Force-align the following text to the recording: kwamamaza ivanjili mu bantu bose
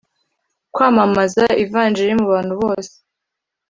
kwamamaza 0.73 1.45
ivanjili 1.65 2.13
mu 2.19 2.25
bantu 2.33 2.53
bose 2.61 2.93